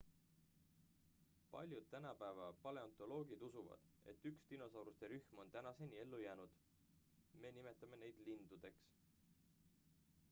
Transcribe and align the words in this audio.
paljud 1.55 1.85
tänapäeva 1.91 2.47
paleontoloogid 2.63 3.45
usuvad 3.49 3.85
et 4.13 4.25
üks 4.31 4.49
dinosauruste 4.53 5.11
rühm 5.13 5.45
on 5.45 5.53
tänaseni 5.59 6.01
ellu 6.07 6.23
jäänud 6.25 6.59
me 7.45 7.55
nimetame 7.61 8.03
neid 8.07 8.25
lindudeks 8.31 8.91